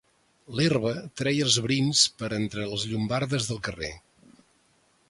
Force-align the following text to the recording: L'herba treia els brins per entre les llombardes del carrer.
L'herba 0.59 0.93
treia 1.21 1.43
els 1.49 1.59
brins 1.67 2.03
per 2.23 2.31
entre 2.39 2.67
les 2.73 2.87
llombardes 2.95 3.53
del 3.53 3.63
carrer. 3.71 3.93